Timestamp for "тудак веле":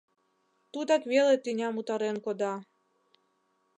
0.71-1.35